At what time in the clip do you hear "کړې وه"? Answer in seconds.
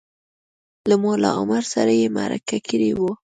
2.67-3.11